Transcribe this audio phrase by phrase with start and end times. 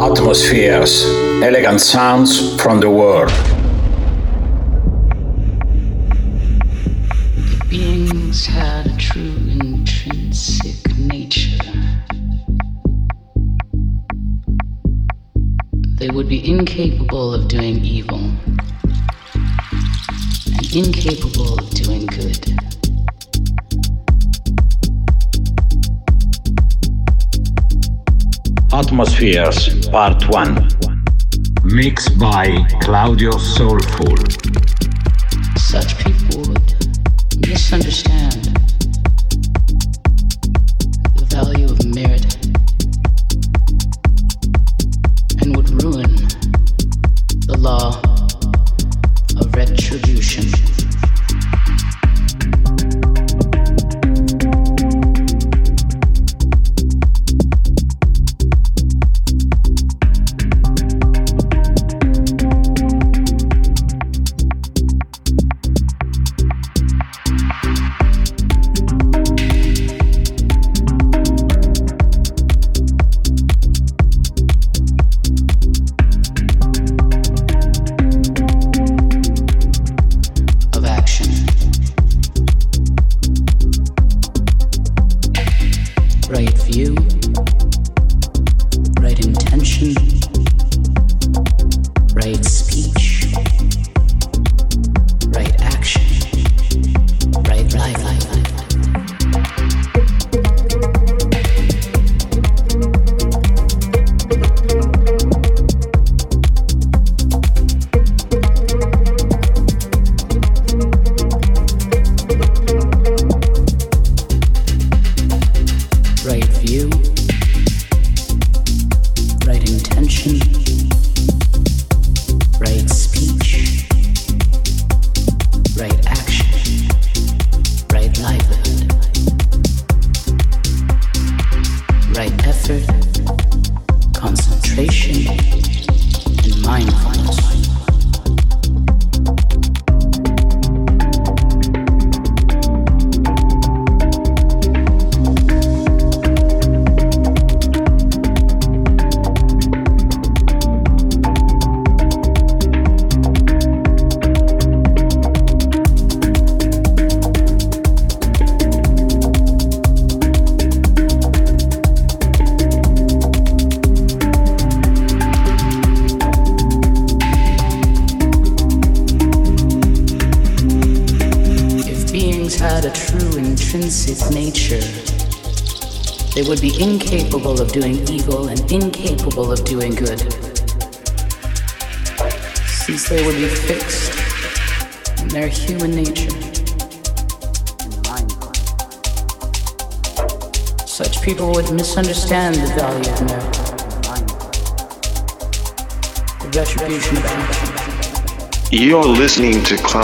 [0.00, 1.04] Atmospheres,
[1.42, 3.32] elegant sounds from the world.
[7.70, 11.64] Beings had a true intrinsic nature.
[15.98, 18.18] They would be incapable of doing evil
[20.56, 22.69] and incapable of doing good.
[28.72, 30.68] Atmospheres Part 1
[31.64, 34.16] Mixed by Claudio Soulful
[35.56, 38.49] Such people would misunderstand.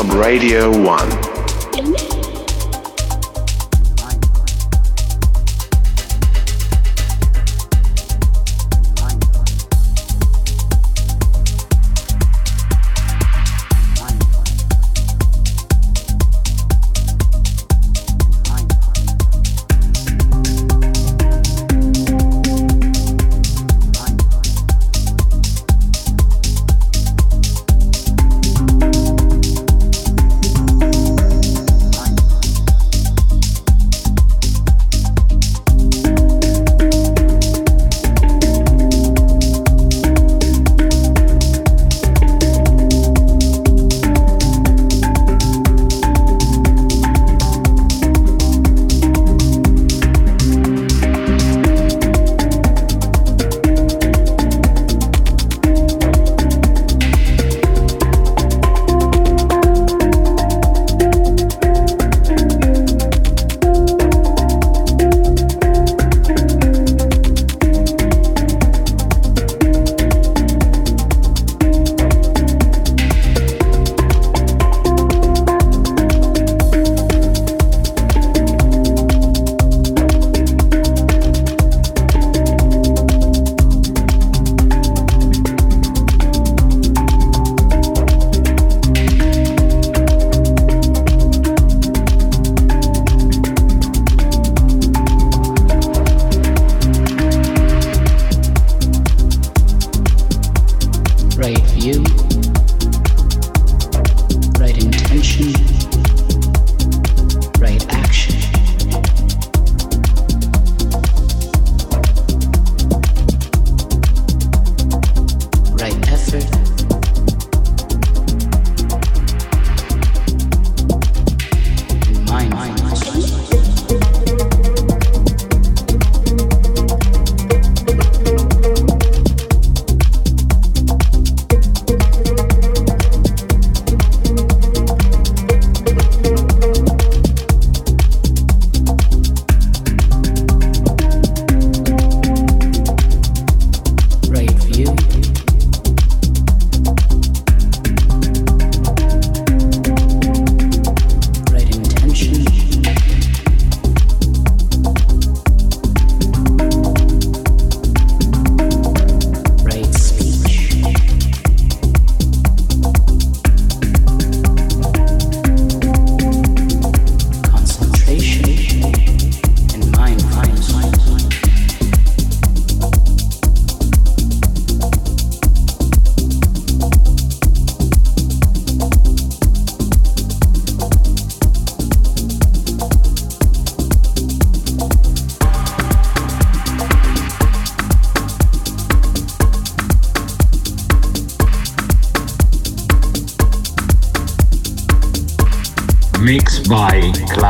[0.05, 1.16] Radio 1.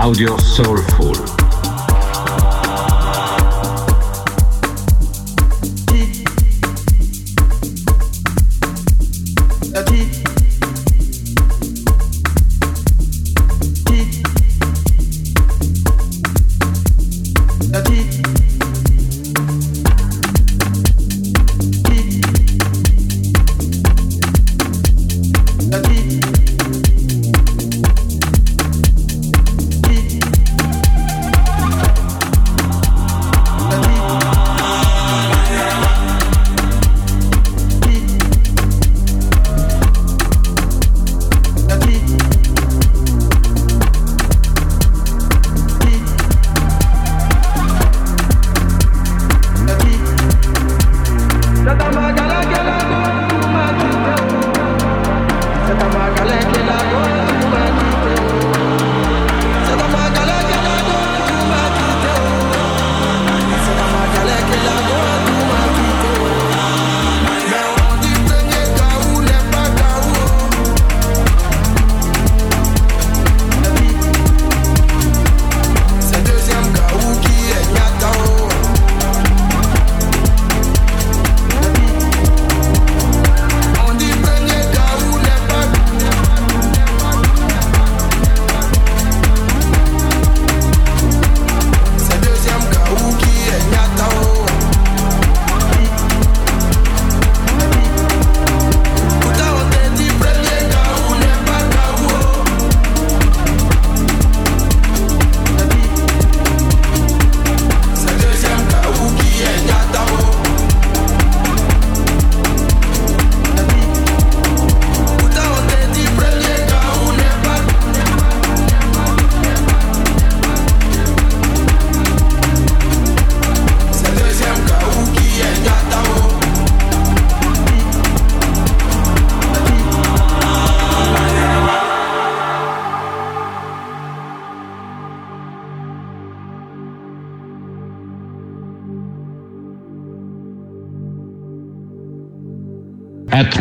[0.07, 0.76] Audio Soul.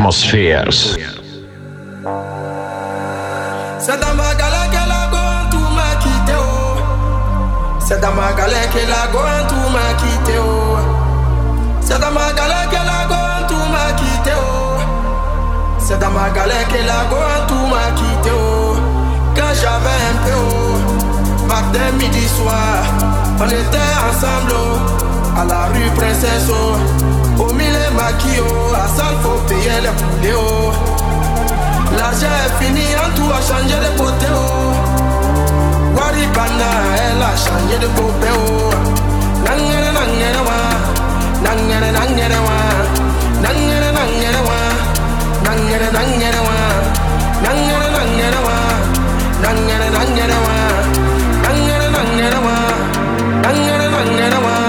[0.06, 0.72] Atmospheres.
[3.80, 6.38] C'est dans ma galère que la gomme tout m'a quitté.
[9.98, 10.38] Quitté.
[11.82, 14.36] C'est dans ma galère que la gomme tout m'a quitté.
[15.80, 16.30] C'est dans ma
[17.48, 18.32] tout m'a quitté.
[19.36, 22.84] Quand j'avais un peu, matin, midi, soir,
[23.40, 24.56] on était ensemble
[25.38, 26.50] à la rue Princesse.
[26.50, 27.15] Au
[28.06, 30.34] milieu maquillot, à salle faut payer les poulets.
[30.36, 30.72] Oh.
[31.98, 34.28] L'argent est fini, en tout a changé de côté.
[34.34, 34.74] Oh.
[35.96, 38.30] Waribana, elle a changé de côté.
[38.34, 38.72] Oh.
[39.46, 40.58] Nangere, nangere, wa.
[41.44, 42.58] Nangere, nangere, wa.
[43.42, 44.60] Nangere, nangere, wa.
[45.46, 46.58] Nangere, nangere, wa.
[47.44, 48.58] Nangere, nangere, wa.
[49.44, 50.56] Nangere, nangere, wa.
[51.44, 52.56] Nangere, nangere, wa.
[53.44, 54.65] Nangere, nangere, wa.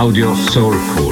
[0.00, 1.09] Claudio Soulful.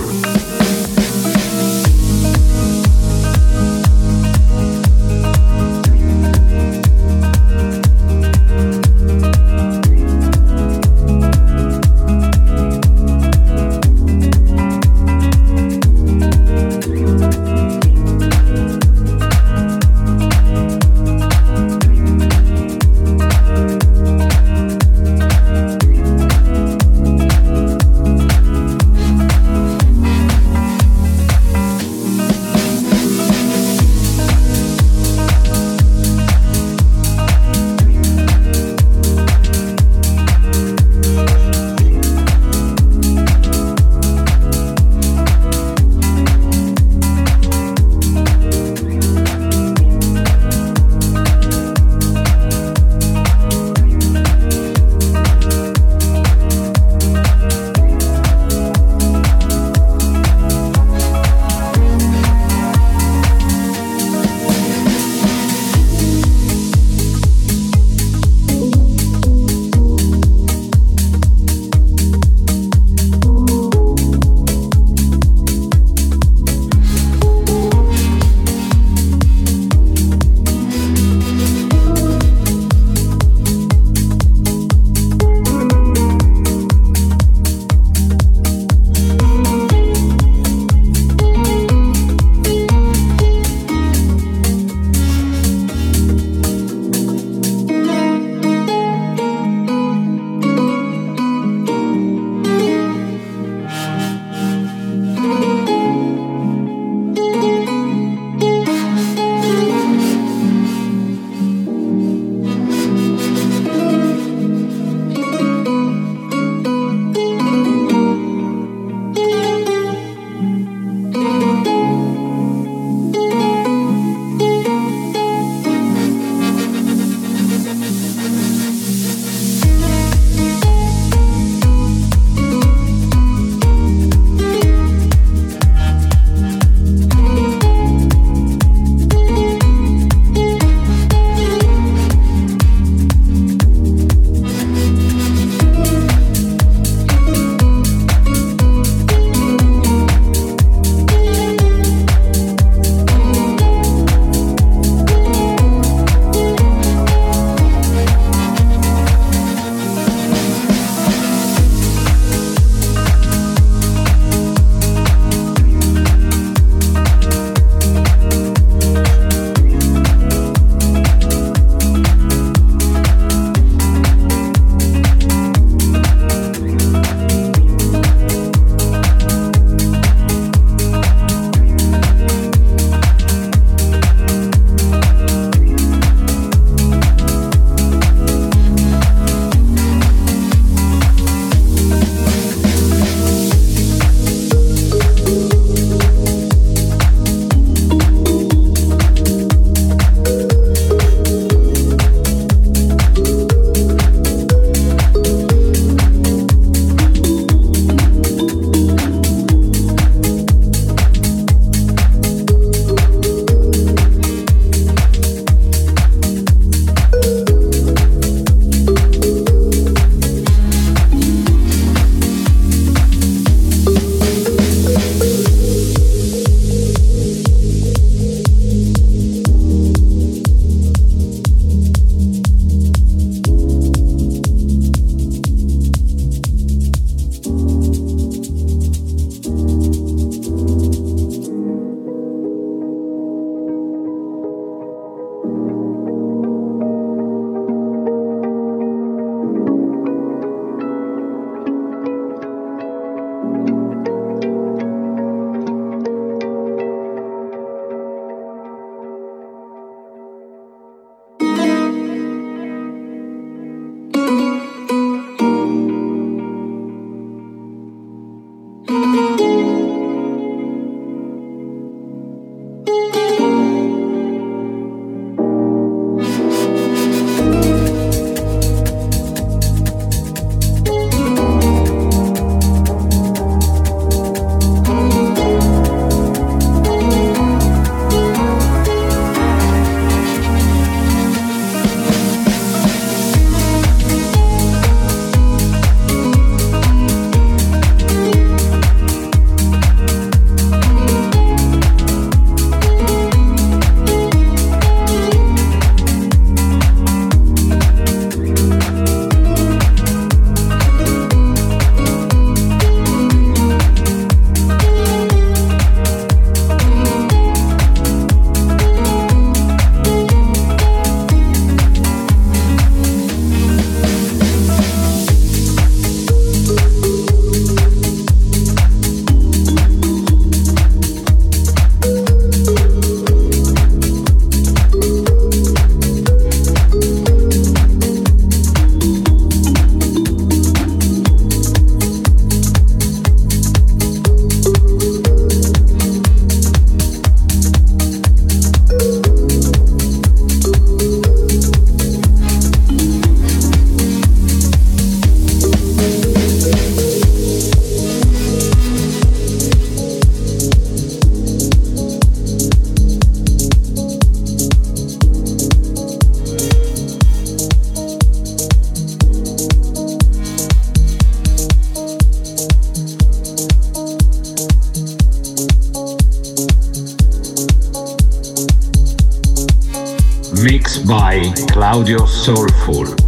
[381.08, 383.27] By Claudio Soulful.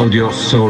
[0.00, 0.69] Claudio Soulful.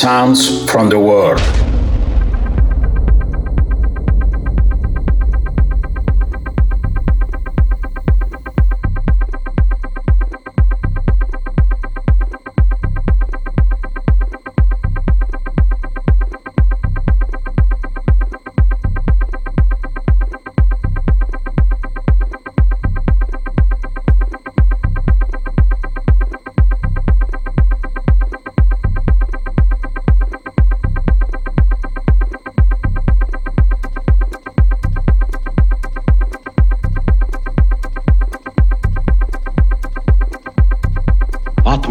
[0.00, 0.59] Sounds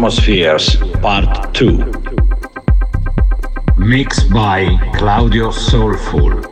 [0.00, 1.92] Atmospheres Part 2
[3.76, 6.49] Mixed by Claudio Soulful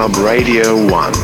[0.00, 1.19] Club Radio 1.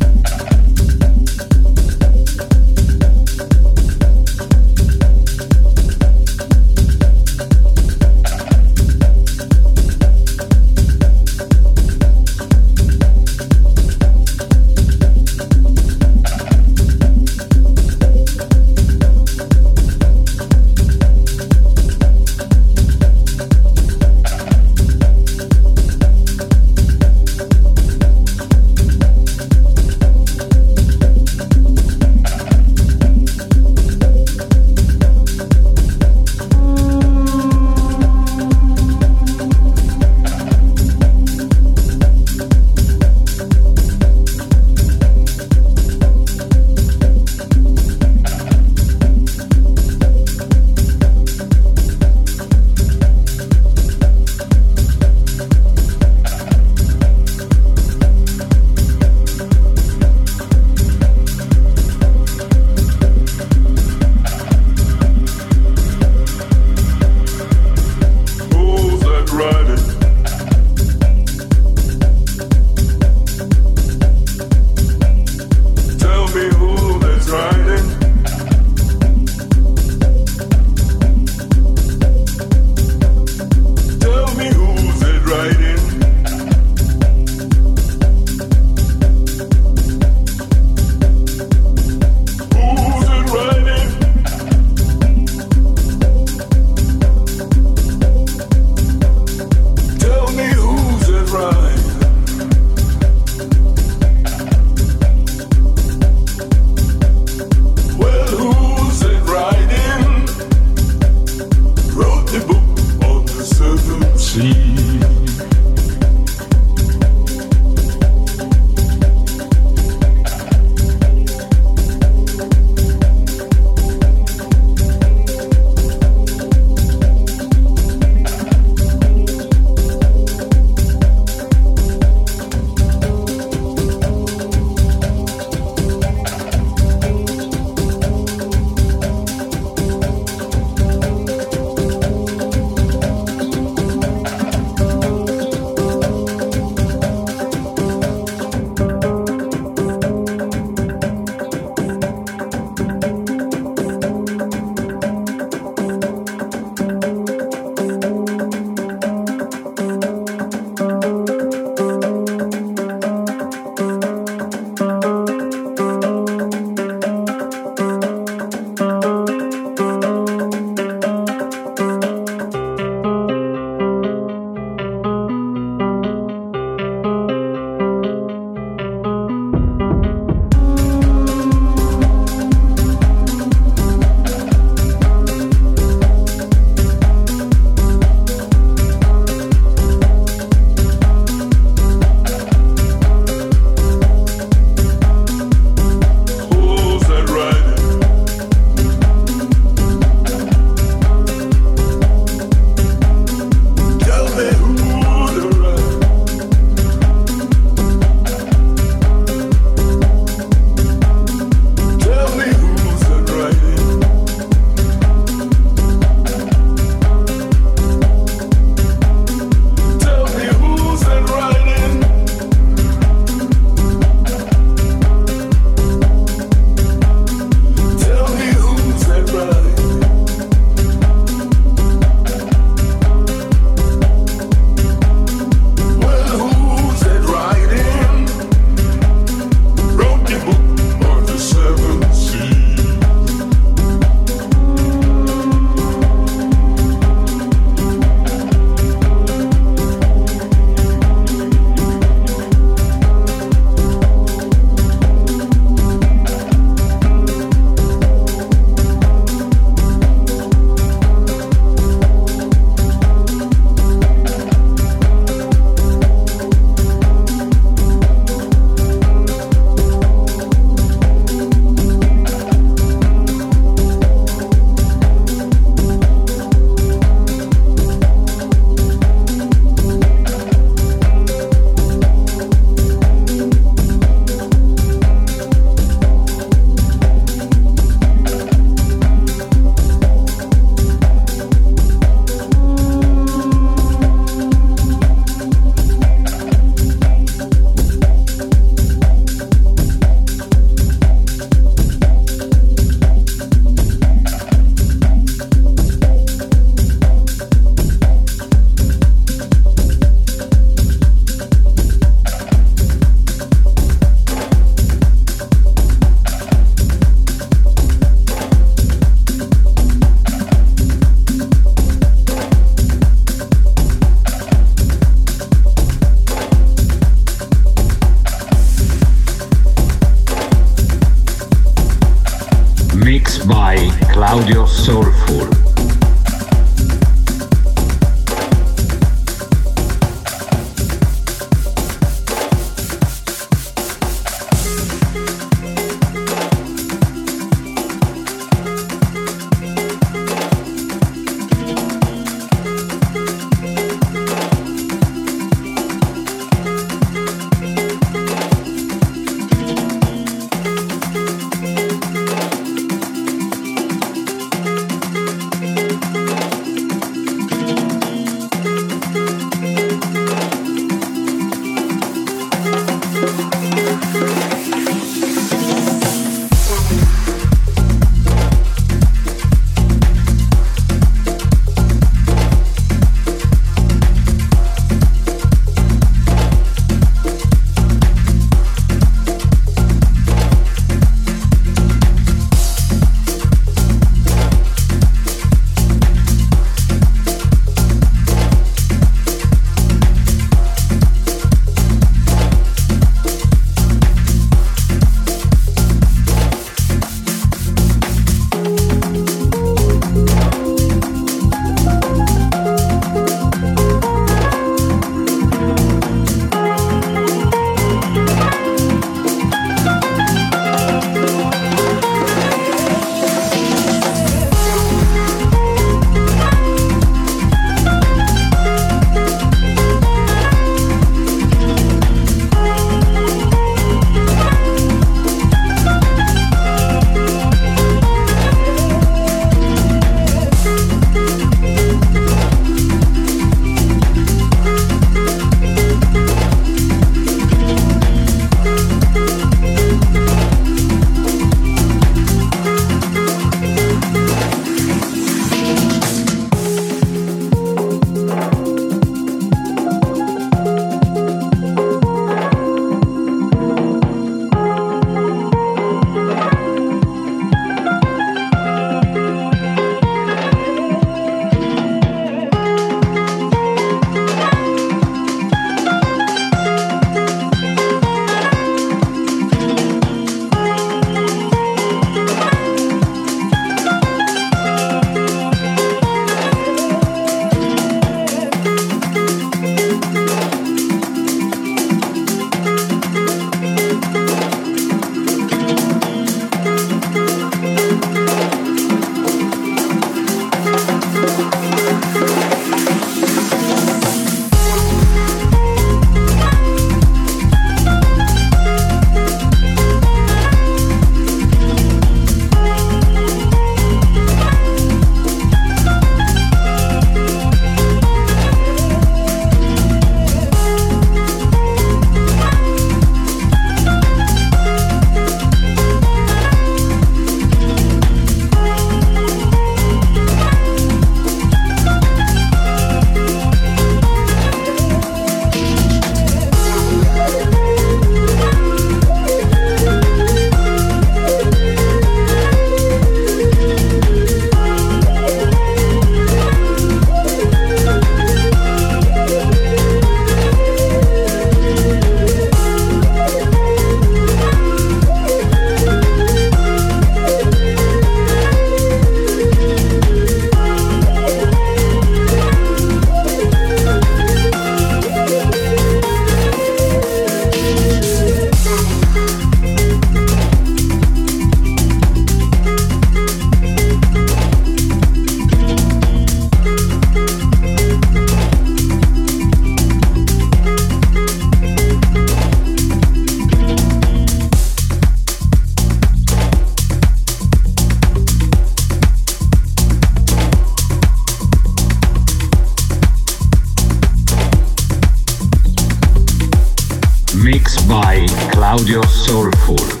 [597.91, 600.00] by Claudio Soulful.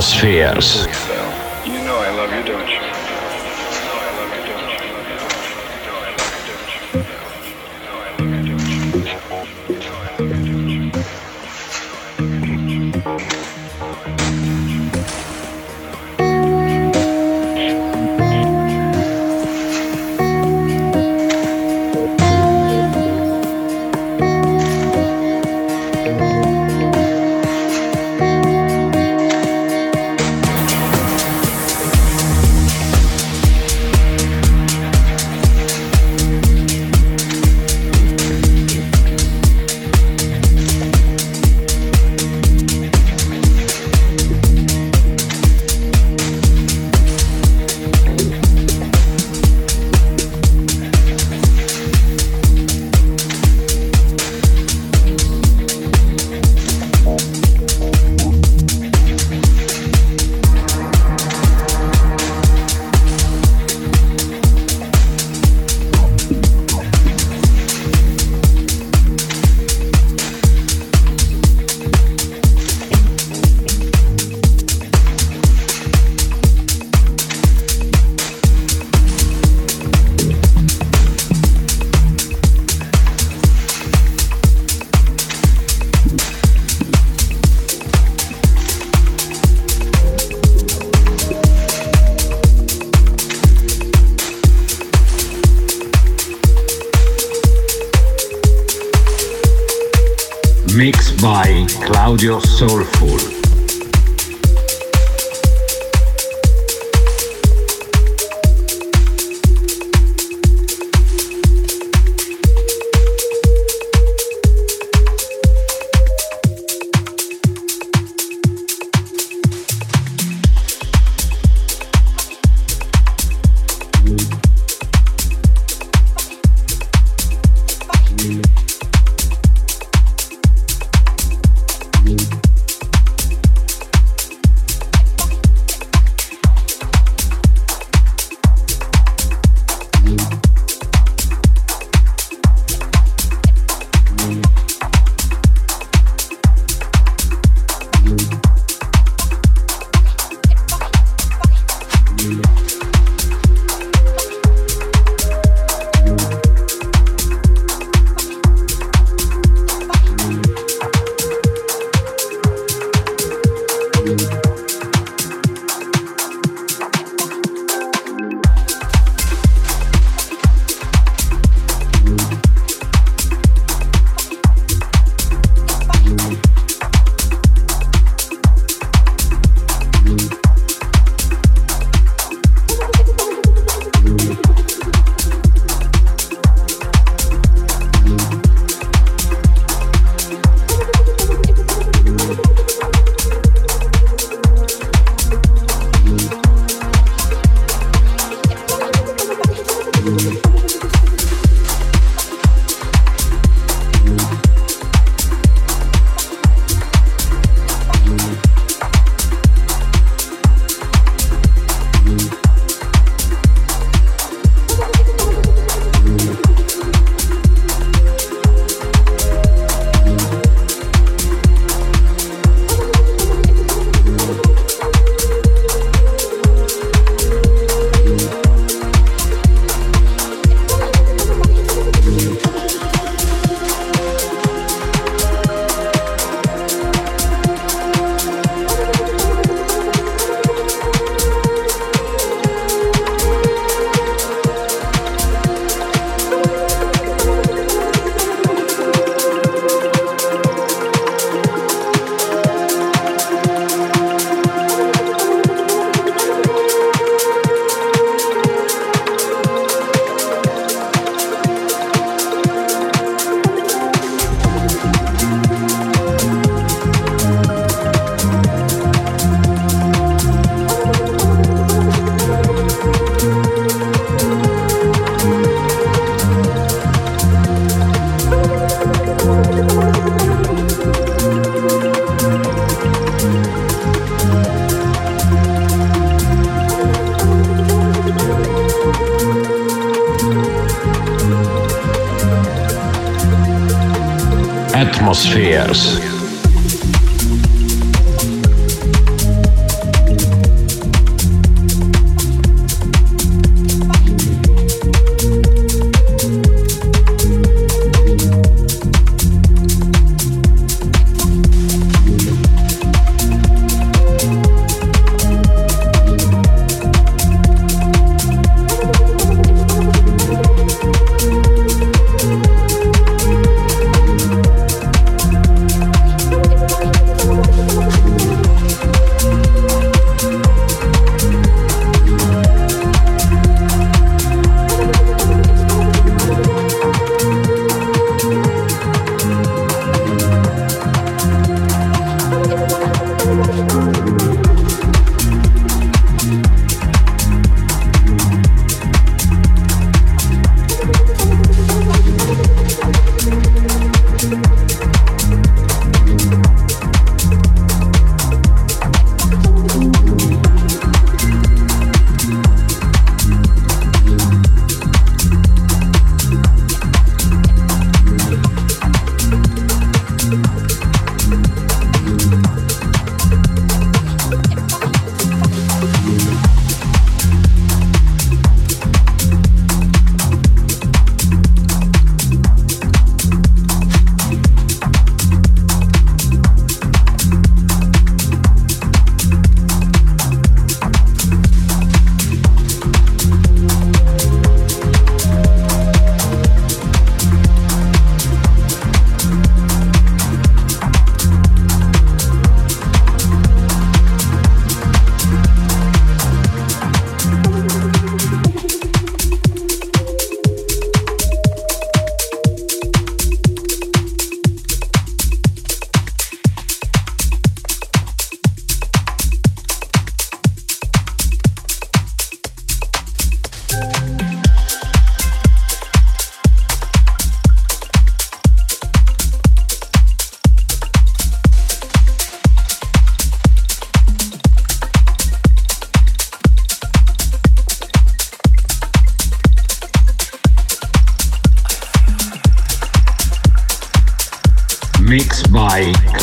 [0.00, 0.89] Atmospheres.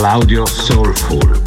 [0.07, 1.46] Claudio Soulful.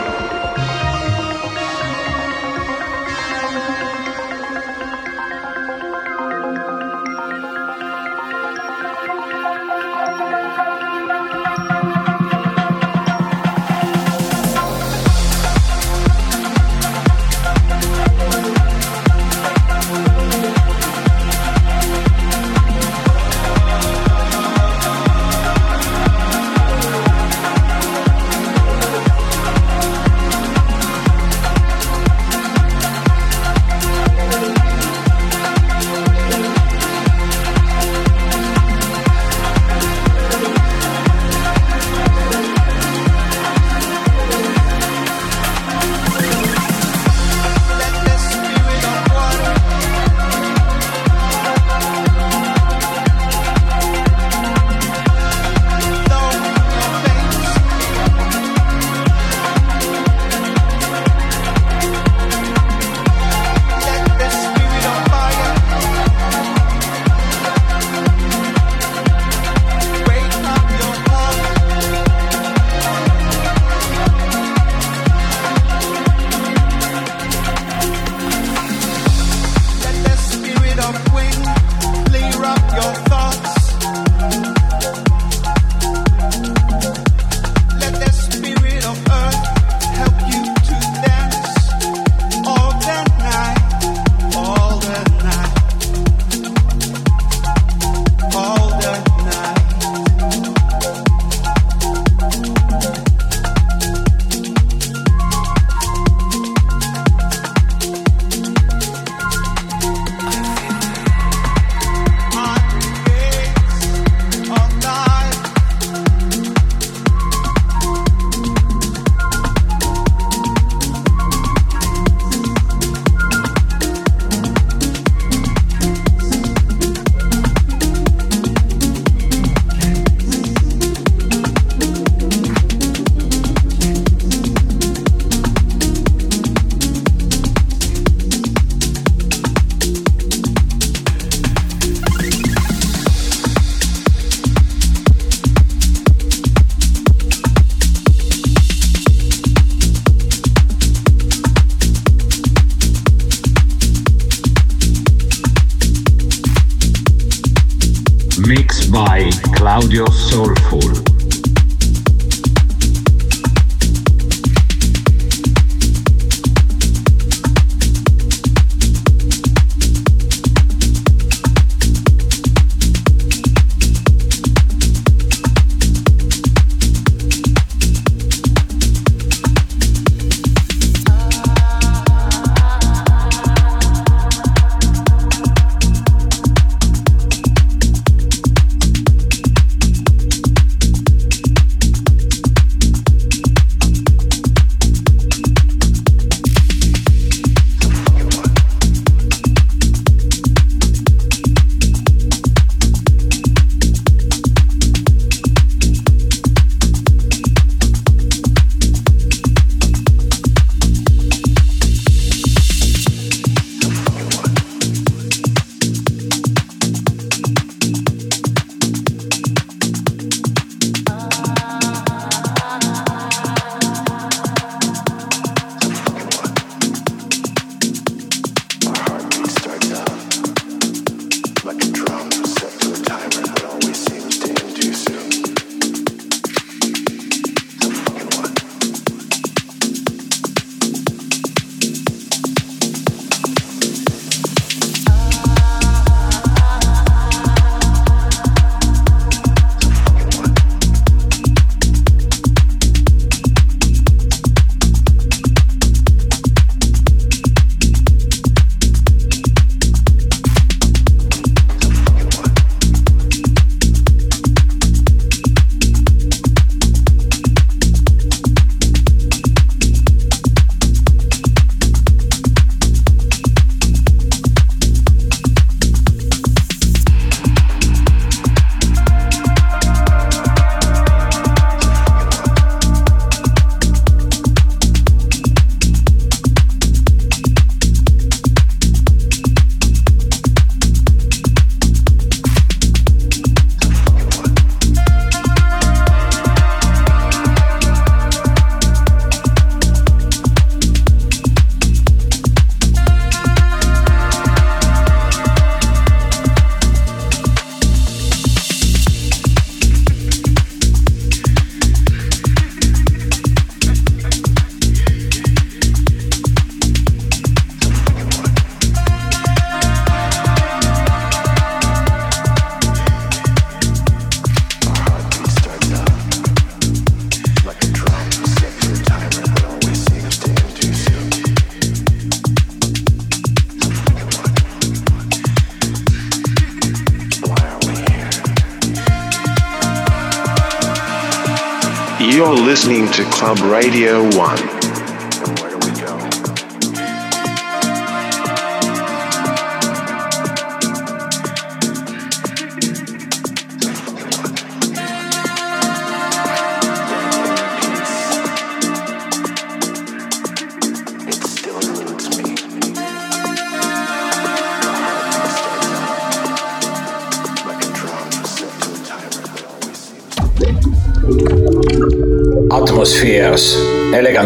[343.81, 344.29] Radio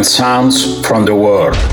[0.06, 1.65] sounds from the world.